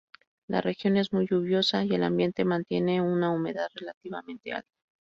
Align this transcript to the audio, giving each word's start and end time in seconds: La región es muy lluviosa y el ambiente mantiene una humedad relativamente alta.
La 0.47 0.61
región 0.61 0.97
es 0.97 1.13
muy 1.13 1.27
lluviosa 1.27 1.85
y 1.85 1.93
el 1.93 2.01
ambiente 2.01 2.43
mantiene 2.43 3.03
una 3.03 3.29
humedad 3.29 3.67
relativamente 3.75 4.51
alta. 4.51 4.67